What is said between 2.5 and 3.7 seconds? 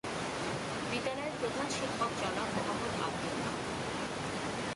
Mohammad Abdullah.